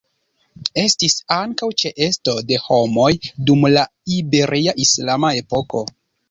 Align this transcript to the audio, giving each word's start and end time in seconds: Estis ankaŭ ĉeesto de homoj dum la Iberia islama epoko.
Estis 0.83 1.15
ankaŭ 1.35 1.69
ĉeesto 1.83 2.33
de 2.53 2.57
homoj 2.63 3.11
dum 3.51 3.69
la 3.75 3.85
Iberia 4.17 4.75
islama 4.87 5.33
epoko. 5.45 5.85